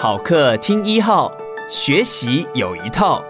[0.00, 1.28] 好课听一号，
[1.68, 3.20] 学习有一套，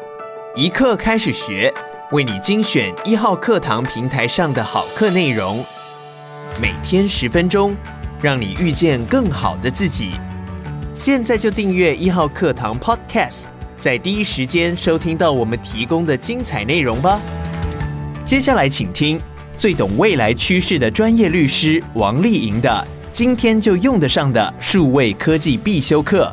[0.54, 1.72] 一课开始学，
[2.12, 5.64] 为你精选一号课堂平台上的好课内容，
[6.60, 7.74] 每天十分钟，
[8.20, 10.10] 让你遇见更好的自己。
[10.94, 13.44] 现在就订阅一号课堂 Podcast，
[13.78, 17.18] 在第一时间收听到我们提供的精彩内容吧。
[18.26, 19.18] 接下来请听
[19.56, 22.86] 最懂未来趋势的专业律师王丽莹的。
[23.10, 26.30] 今天就用得上的数位科技必修课。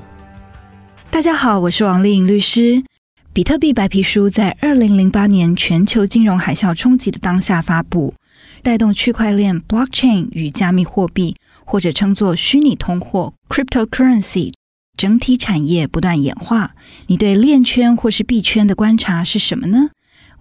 [1.15, 2.83] 大家好，我是王丽颖律师。
[3.31, 8.15] 比特币白皮书在二零零八年全球金融海啸冲击的当下发布，
[8.61, 14.51] 带动区块链 （blockchain） 与加密货币，或者称作虚拟通货 （cryptocurrency）
[14.97, 16.75] 整体产业不断演化。
[17.07, 19.91] 你对链圈或是币圈的观察是什么呢？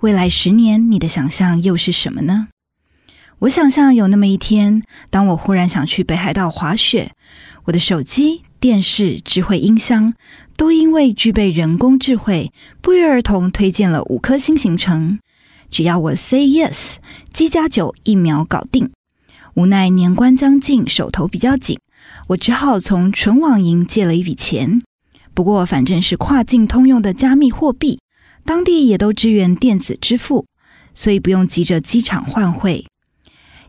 [0.01, 2.49] 未来十年你的想象又是什么呢？
[3.39, 7.13] 我想象有那么一天，当我忽然想去北海道滑雪，
[7.67, 10.15] 我的手机、电视、智慧音箱
[10.57, 15.19] 都因为具备人工智慧，不约而同推荐了五颗星行程。
[15.71, 16.95] 只要我 say yes，
[17.31, 18.91] 机加酒一秒搞定。
[19.53, 21.79] 无奈年关将近，手头比较紧，
[22.29, 24.81] 我只好从纯网银借了一笔钱。
[25.35, 28.01] 不过反正是跨境通用的加密货币，
[28.47, 30.47] 当地也都支援电子支付，
[30.95, 32.87] 所以不用急着机场换汇。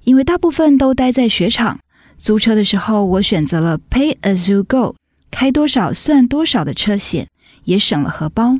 [0.06, 1.82] 因为大部分都待在雪场，
[2.18, 4.96] 租车的时候我选择了 Pay as you go，
[5.30, 7.28] 开多少算多少的车险，
[7.66, 8.58] 也省了荷包。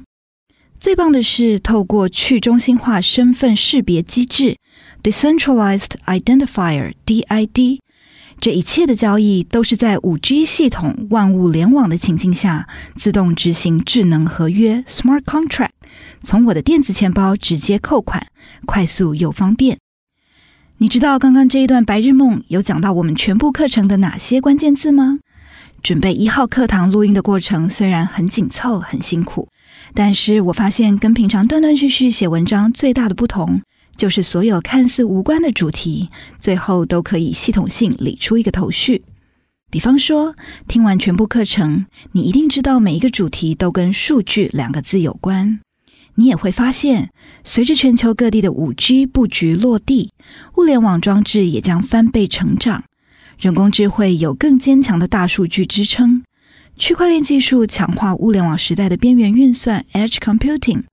[0.78, 4.58] 最棒的是，透过去中心化身份识别机制
[5.02, 7.80] （Decentralized Identifier, DID），
[8.42, 12.68] 这一切的交易都是在 5G 系统万物联网的情境下，
[12.98, 15.70] 自动执行智能合约 （Smart Contract），
[16.22, 18.28] 从我的电子钱包直接扣款，
[18.66, 19.80] 快速又方便。
[20.78, 25.20] 你知道刚刚这一段白日梦有讲到我们全部课程的哪些关键字吗？
[25.82, 29.48] 准备一号课堂录音的过程虽然很紧凑、很辛苦，
[29.94, 33.62] 但是我发现跟平常断断续续写文章最大的不同，
[33.96, 36.10] 就是所有看似无关的主题，
[36.42, 39.06] 最后都可以系统性理出一个头绪。
[39.72, 40.36] 比方说，
[40.68, 45.62] 听完全部课程，你一定知道每一个主题都跟数据两个字有关。
[46.16, 47.10] 你也会发现，
[47.44, 50.12] 随着全球各地的 5G 布局落地，
[50.58, 52.84] 物联网装置也将翻倍成长。
[53.38, 56.24] 人工智慧有更坚强的大数据支撑，
[56.78, 60.84] 区块链技术强化物联网时代的边缘运算 （Edge Computing），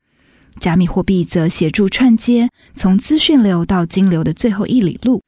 [0.58, 5.22] 加密货币则协助串接从资讯流到金流的最后一里路。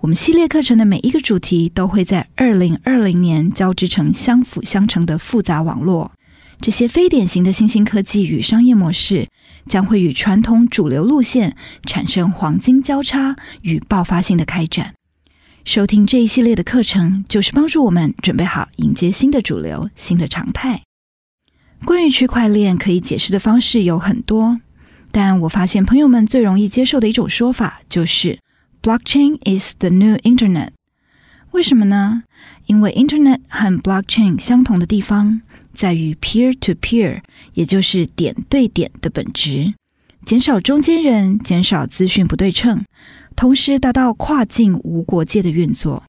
[0.00, 6.12] 我们系列课程的每一个主题都会在2020年交织成相辅相成的复杂网络。
[6.60, 9.28] 这些非典型的新兴科技与商业模式，
[9.66, 11.56] 将会与传统主流路线
[11.86, 14.94] 产生黄金交叉与爆发性的开展。
[15.64, 20.82] 收听这一系列的课程，就是帮助我们准备好迎接新的主流、新的常态。
[21.86, 24.60] 关于区块链，可以解释的方式有很多，
[25.10, 28.38] 但我发现朋友们最容易接受的一种说法就是
[28.82, 30.72] “Blockchain is the new Internet”。
[31.52, 32.24] 为什么呢？
[32.70, 35.42] 因为 Internet 和 Blockchain 相同的地方。
[35.72, 37.20] 在于 peer to peer，
[37.54, 39.74] 也就是点对点的本质，
[40.24, 42.84] 减少中间人，减少资讯不对称，
[43.34, 46.04] 同时达到跨境无国界的运作。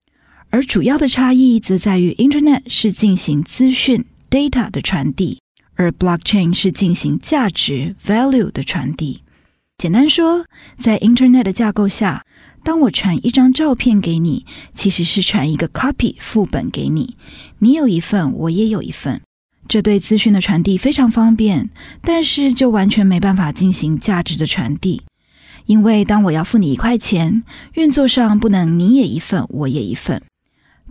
[0.51, 5.39] 而主要的差异则在于，Internet 是进行资讯 data 的传递，
[5.75, 9.23] 而 blockchain 是进行价值 value 的传递。
[9.77, 10.45] 简单说，
[10.79, 12.23] 在 Internet 的架构下，
[12.63, 17.15] 当我传一张照片给你，其实是传一个 copy 副本给你，
[17.59, 19.21] 你有一份，我也有一份。
[19.67, 21.69] 这对资讯的传递非常方便，
[22.03, 25.01] 但是就完全没办法进行价值的传递，
[25.65, 30.21] 因为当我要付你一块钱，运作上不能你也一份，我也一份。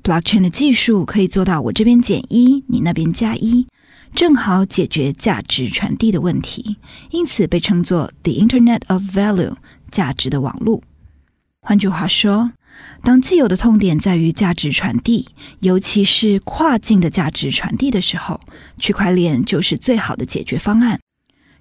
[0.03, 3.67] Blockchain 的技术可以做到我这边减一，你那边加一，
[4.15, 6.77] 正好解决价值传递的问题，
[7.11, 9.57] 因此被称作 The Internet of Value，
[9.91, 10.83] 价值的网络。
[11.63, 12.53] 换句话说，
[13.03, 15.29] 当既有的痛点在于价值传递，
[15.61, 18.41] 尤其是跨境的价值传递的时候，
[18.79, 20.99] 区块链就是最好的解决方案。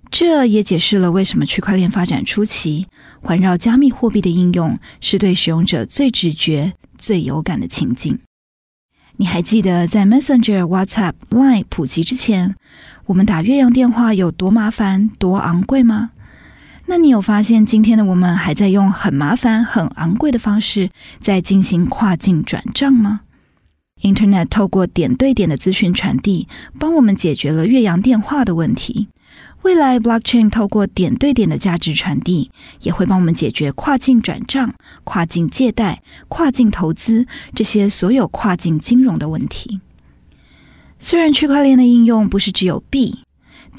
[0.09, 2.87] 这也解释了为什么区块链发展初期，
[3.21, 8.19] 环绕加密货币的应用是对使用者最直觉、最有感的情境。
[9.17, 12.55] 你还记得在 Messenger、WhatsApp、Line 普及之前，
[13.05, 16.11] 我们打越洋电话有多麻烦、多昂贵吗？
[16.89, 20.89] 那你有发现，今天的我们还在用很麻烦、很昂贵的方式
[21.21, 23.21] 在进行跨境转账吗
[24.01, 26.47] ？Internet 透过点对点的资讯传递，
[26.79, 29.07] 帮我们解决了越洋电话的问题。
[29.61, 32.49] 未来，Blockchain 透过点对点的价值传递，
[32.81, 39.79] 也会帮我们解决跨境转账、跨境借贷、跨境投资这些所有跨境金融的问题。
[40.97, 43.19] 虽然区块链的应用不是只有币，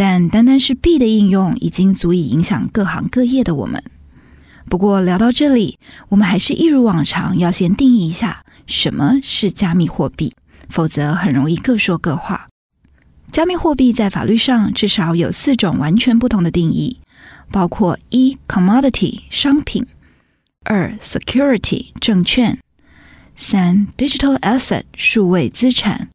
[0.02, 3.84] 但单单是币的应用已经足以影响各行各业的我们。
[4.70, 10.32] 不过聊到这里，我们还是一如往常要先定义一下什么是加密货币，
[10.70, 12.48] 否则很容易各说各话。
[13.30, 16.96] 加密货币在法律上至少有四种完全不同的定义，
[17.52, 19.84] 包括一 commodity 商品，
[20.64, 22.58] 二 security 证券，
[23.36, 26.08] 三 digital asset 数位资产，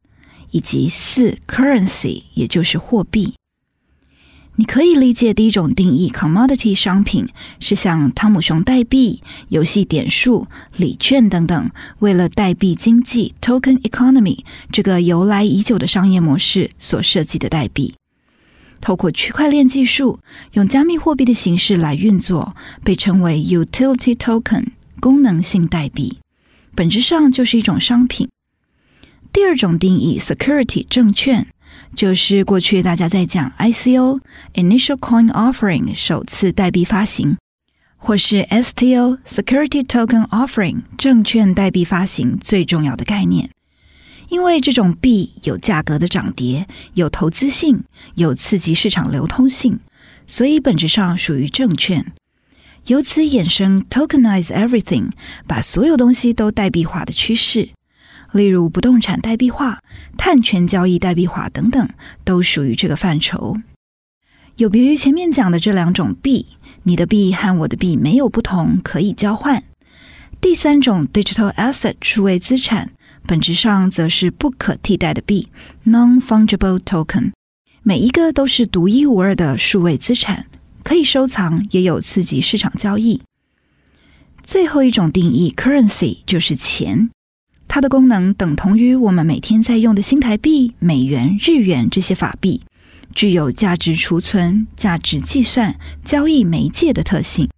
[0.50, 3.34] 以及四 currency 也就是货币。
[4.58, 7.28] 你可以理解第一种定义，commodity 商品
[7.60, 14.38] 是像汤姆熊代币、游戏点数、礼券等等，为了代币经济 （token economy）
[14.72, 17.94] 这个由来已久的商业模式所设计的代币。
[18.80, 20.20] 透过区块链技术，
[20.52, 24.68] 用加密货币的形式来运作，被称为 utility token
[25.00, 26.18] 功能性代币，
[26.74, 28.30] 本质上就是一种商品。
[29.30, 31.48] 第二种定义，security 证券。
[31.94, 34.20] 就是过去大家在讲 ICO
[34.54, 37.36] Initial Coin Offering 首次代币发行，
[37.96, 43.50] 或是 STO Security Token Offering 证券代币发行最重要的概念，
[44.28, 47.84] 因为这种币有价格的涨跌，有投资性，
[48.16, 49.80] 有刺激市场流通性，
[50.26, 52.12] 所以本质上属于证券。
[52.86, 55.10] 由此衍生 Tokenize Everything，
[55.48, 57.70] 把所有东西都代币化的趋势。
[58.32, 59.80] 例如不动产代币化、
[60.16, 61.88] 碳权交易代币化等等，
[62.24, 63.56] 都属于这个范畴。
[64.56, 66.46] 有别于前面讲的这两种币，
[66.84, 69.62] 你的币和我的币没有不同，可以交换。
[70.40, 72.92] 第三种 digital asset 数位资产，
[73.26, 75.48] 本质上则是不可替代的币
[75.84, 77.32] （non-fungible token），
[77.82, 80.46] 每一个都是独一无二的数位资产，
[80.82, 83.22] 可以收藏，也有刺激市场交易。
[84.42, 87.10] 最后一种定义 currency 就是钱。
[87.76, 92.62] 它的功能等同于我们每天在用的新台币、美元、日元这些法币，
[93.14, 97.50] 具有价值储存、价值计算、交易媒介的特性。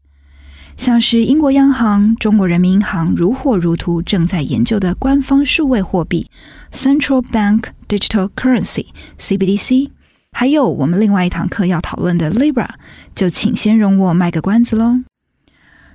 [0.77, 6.29] 像是英国央行、中国人民银行如火如荼正在研究的官方数位货币
[6.73, 9.91] （Central Bank Digital Currency，CBDC），
[10.33, 12.71] 还有我们另外一堂课要讨论的 Libra，
[13.15, 14.99] 就请先容我卖个关子喽。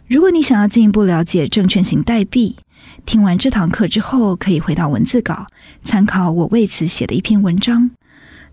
[0.08, 2.56] 如果你想要进一步了解证券型代币，
[3.06, 5.48] 听完这堂课之后，可以回到文字稿，
[5.84, 7.92] 参考我为此写的一篇文章，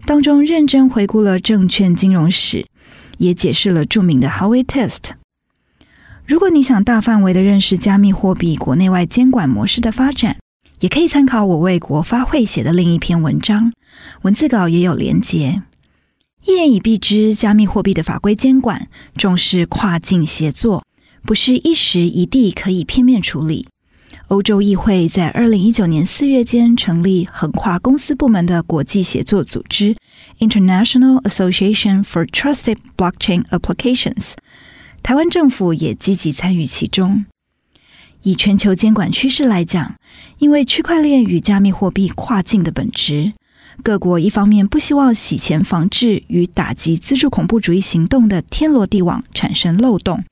[0.04, 2.66] 当中认真回顾了证券金融史，
[3.18, 5.12] 也解释了著名的 Howey Test。
[6.26, 10.36] 如果你想大范围的认识加密货币国内外监管模式的发展，
[10.80, 13.72] 也可以参考我为国发会写的另一篇文章，
[14.22, 15.62] 文字稿也有连结。
[16.44, 20.84] 一言以蔽之，加密货币的法规监管重视跨境协作，
[21.22, 23.68] 不是一时一地可以片面处理。
[24.30, 29.96] 欧洲议会在二零一九年四月间成立横跨公司部门的国际协作组织
[30.38, 34.34] （International Association for Trusted Blockchain Applications），
[35.02, 37.24] 台湾政府也积极参与其中。
[38.22, 39.96] 以全球监管趋势来讲，
[40.38, 43.32] 因为区块链与加密货币跨境的本质，
[43.82, 50.22] 各国一方面不希望洗钱防治与打击资助恐怖主义行动的天罗地网产生漏洞。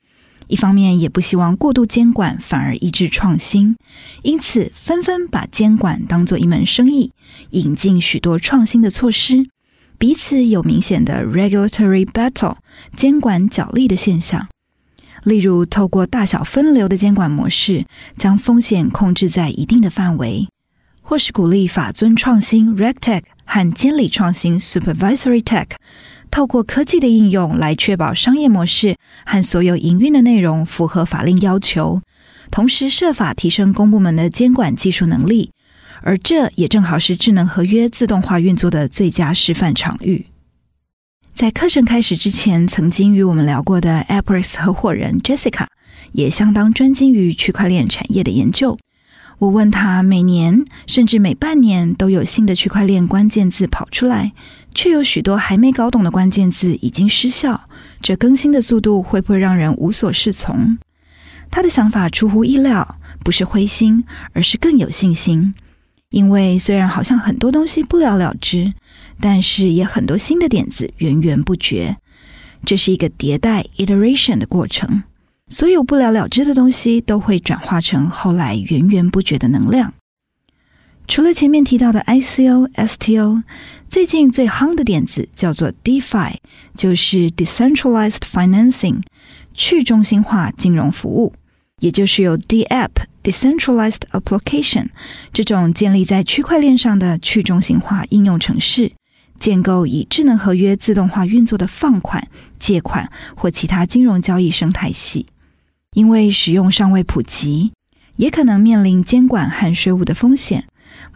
[0.49, 3.75] 一方面也不希望过度监管，反而抑制创新，
[4.23, 7.11] 因此纷纷把监管当作一门生意，
[7.51, 9.47] 引进许多创新的措施，
[9.99, 12.57] 彼此有明显的 regulatory battle
[12.97, 14.47] 监管角力的现象。
[15.23, 17.85] 例如，透过大小分流的监管模式，
[18.17, 20.47] 将风险控制在一定的范围，
[21.03, 25.67] 或是鼓励法遵创新 regtech 和监理创新 supervisory tech。
[26.31, 28.95] 透过科技的应用来确保商业模式
[29.25, 32.01] 和所有营运的内容符合法令要求，
[32.51, 35.51] 同时设法提升公部门的监管技术能力，
[36.01, 40.27] 而这也正好是智能合约自动化运作的最佳示范场域。
[41.35, 45.67] 在课程开始之前，曾经与我们聊过的 AppWorks 合伙人 Jessica
[46.11, 48.77] 也相当专精于区块链产业的研究。
[49.37, 54.33] 我问他，每年甚至每半年都有新的区块链关键字跑出来，
[54.73, 57.67] 却有许多还没搞懂的关键字已经失效，
[58.01, 60.77] 这更新的速度会不会让人无所适从？
[61.51, 65.53] 他的想法出乎意料，不是灰心，而是更有信心。
[66.11, 68.73] 因为虽然好像很多东西不了了之，
[69.19, 71.97] 但是也很多新的点子源源不绝，
[72.65, 75.03] 这是一个迭代 iteration 的过程。
[75.49, 79.93] 所有不了了之的东西都会转化成后来源源不绝的能量。
[81.09, 83.41] 除了前面提到的 ICO、STO，
[83.89, 86.35] 最近最夯的点子叫做 DeFi，
[86.75, 89.01] 就是 Decentralized Financing，
[89.55, 91.33] 去中心化金融服务。
[91.79, 92.89] 也就是有 DApp
[93.23, 94.89] Decentralized Application
[95.33, 98.91] 这种建立在区块链上的去中心化应用程式，
[99.39, 102.27] 建构以智能合约自动化运作的放款、
[102.59, 105.25] 借款或其他金融交易生态系。
[105.93, 107.71] 因为使用尚未普及，
[108.17, 110.65] 也可能面临监管和税务的风险，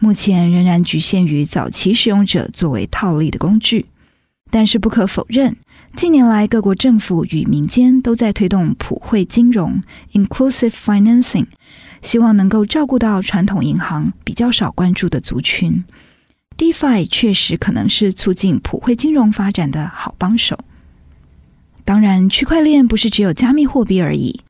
[0.04, 3.86] 目前仍然局限于早期使用者作为套利的工具。
[4.50, 5.56] 但是不可否认，
[5.96, 9.80] 近年来各国政府与民间都在推动普惠金融
[10.12, 11.46] （inclusive financing），
[12.02, 15.82] 希望能够照顾到传统银行比较少关注的族群。
[16.58, 20.58] DeFi 确实可能是促进普惠金融发展的好帮手。
[21.86, 24.42] 当然，区块链不是只有加密货币而已。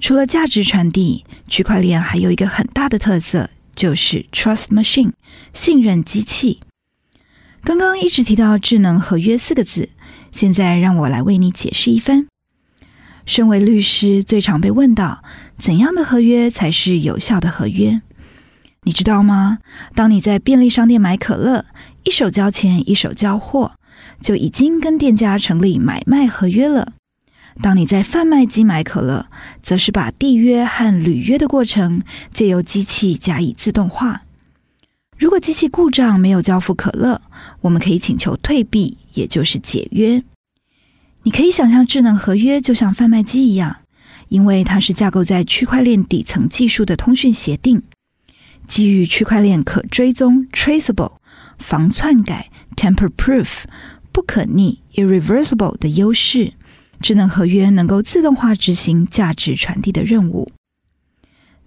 [0.00, 5.12] 除了价值传递，区块链还有一个很大的特色，就是 Trust Machine，
[5.52, 6.60] 信任机器。
[7.64, 9.90] 刚刚一直提到智能合约四个字，
[10.32, 12.26] 现在让我来为你解释一番。
[13.24, 15.22] 身为律师，最常被问到
[15.56, 18.02] 怎样的合约才是有效的合约？
[18.82, 19.58] 你知道吗？
[19.94, 21.66] 当你在便利商店买可乐，
[22.02, 23.76] 一手交钱一手交货，
[24.20, 26.94] 就已经跟店家成立买卖合约了。
[27.60, 29.26] 当你在贩卖机买可乐，
[29.62, 34.22] 则是把缔约和履约的过程借由机器加以自动化。
[35.18, 37.20] 如果机器故障没有交付可乐，
[37.60, 40.22] 我们可以请求退币，也就是解约。
[41.24, 43.76] 你可以想象智能合约就像贩卖机一样，
[44.28, 47.82] 因为它是架构在区块链底层技术的通讯协定，
[48.66, 51.12] 基于区块链可追踪 （traceable）、
[51.58, 53.64] 防篡改 （tamper-proof）、
[54.10, 56.54] 不可逆 （irreversible） 的优势，
[57.02, 60.48] 智能合约能够自动化执行价值传递的任务。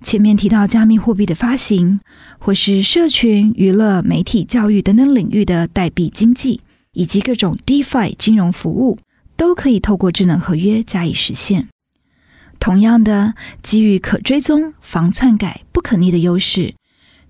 [0.01, 2.00] 前面提到加密货币的发行，
[2.39, 6.62] 或是社群、娱乐、媒体、教育等等领域的代币经济，
[6.94, 8.98] 以及各种 DeFi 金融服务，
[9.36, 11.68] 都可以透过智能合约加以实现。
[12.60, 16.75] 同样的，基于可追踪、防篡改、不可逆的优势，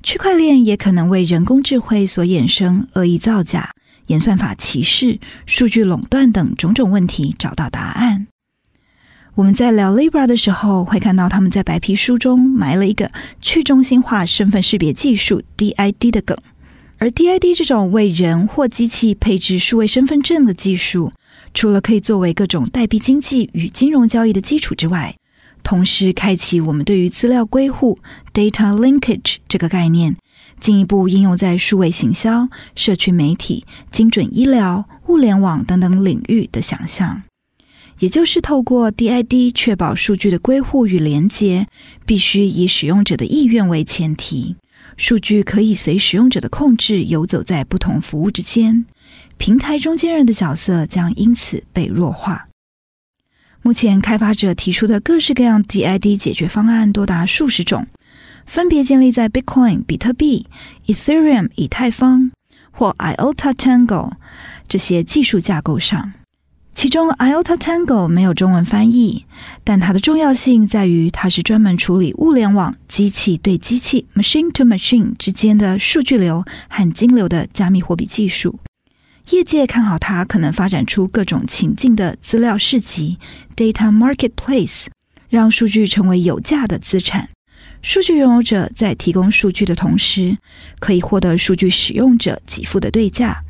[0.03, 3.71] 区块链也可能为人工智慧所衍生恶意造假、
[4.07, 8.27] 演算法歧视、数据垄断等种种问题找到答案。
[9.35, 16.37] 我们在聊 Libra 的时候，会看到他们在白皮书中埋了一个去中心化身份识别技术 DID 的梗。
[16.97, 21.11] 而 DID 这种为人或机器配置数位身份证的技术，
[21.53, 25.17] 除了可以作为各种代币经济与金融交易的基础之外，
[25.61, 27.99] 同时开启我们对于资料归户
[28.33, 30.15] （data linkage） 这个概念，
[30.65, 37.21] 进一步应用在数位行销、社区媒体、精准医疗、物联网等等领域的想象。
[37.99, 41.67] 也就是透过 DID 确保数据的归户与连接，
[42.03, 44.55] 必须以使用者的意愿为前提。
[44.97, 48.87] 数据可以随使用者的控制游走在不同服务之间，
[49.37, 52.47] 平台中间人的角色将因此被弱化。
[53.61, 57.85] 目前开发者提出的各式各样 DID 解决方案多达数十种，
[58.45, 60.47] 分别建立在 Bitcoin 比特币、
[60.85, 62.31] Ethereum 以太坊
[62.71, 64.11] 或 IOTA Tango
[64.67, 66.13] 这些技术架构上。
[66.73, 69.25] 其中，IOTA Tango 没有中文翻译，
[69.63, 78.59] 但它的重要性在于它是专门处理物联网机器对机器 （machine to machine） 之间的数据流和金流的加密货币技术。
[79.29, 83.19] 业界看好它可能发展出各种情境的资料市集
[83.55, 84.87] （data marketplace），
[85.29, 87.29] 让数据成为有价的资产。
[87.85, 90.35] 数据拥有者在提供数据的同时，
[90.79, 93.43] 可以获得数据使用者给付的对价。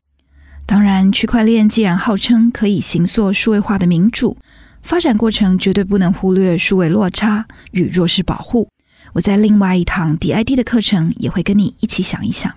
[0.65, 4.37] 当然，区块链既然号称可以行塑数位化的民主，
[4.83, 8.67] 发展过程绝对不能忽略数位落差与弱势保护。
[9.13, 12.53] 我在另外一堂 DID 的课程也会跟你一起想一想。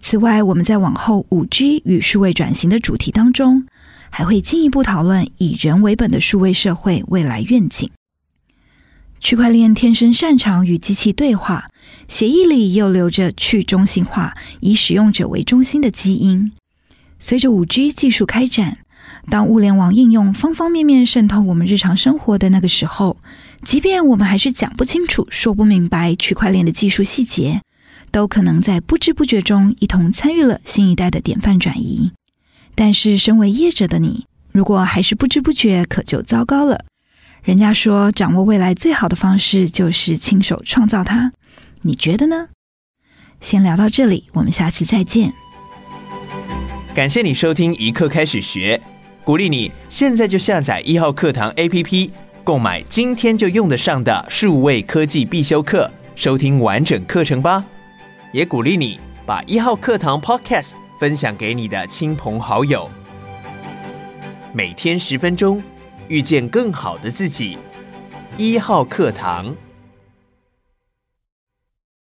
[0.00, 3.66] 此外，我们在往后 5G 与数位转型的主题当中，
[4.08, 7.90] 还会进一步讨论以人为本的数位社会未来愿景。
[9.24, 11.70] 区块链天生擅长与机器对话，
[12.08, 16.52] 协议里又留着去中心化、以使用者为中心的基因。
[17.18, 18.80] 随着五 G 技术开展，
[19.30, 23.16] 当物联网应用方方面面渗透我们日常生活的那个时候，
[23.64, 27.62] 即便我们还是讲不清楚、说不明白区块链的技术细节，
[28.10, 32.12] 都可能在不知不觉中一同参与了新一代的典范转移。
[32.74, 36.84] 但是，身为业者的你，如果还是不知不觉，可就糟糕了。
[37.44, 41.32] 人家说，掌握未来最好的方式就是亲手创造它。
[41.82, 42.48] 你觉得呢？
[43.38, 45.30] 先聊到这里，我们下次再见。
[46.94, 48.80] 感谢你收听一课开始学，
[49.24, 52.10] 鼓励你现在就下载一号课堂 APP，
[52.42, 57.62] 购买今天就用得上的数位科技必修课，收听完整课程吧。
[58.32, 62.90] 也鼓励你把一号课堂 Podcast 分享给你的亲朋好友，
[64.54, 65.62] 每天十分钟，
[66.08, 67.58] 遇见更好的自己。
[68.36, 69.54] 一号课堂。